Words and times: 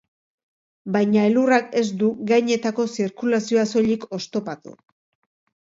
Baina 0.95 1.25
elurrak 1.31 1.69
ez 1.83 1.83
du 2.01 2.09
gainetako 2.31 2.87
zirkulazioa 2.95 3.67
soilik 3.75 4.09
oztopatu. 4.21 4.79